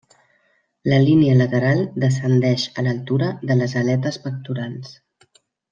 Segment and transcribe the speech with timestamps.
[0.91, 4.99] La línia lateral descendeix a l'altura de les aletes pectorals.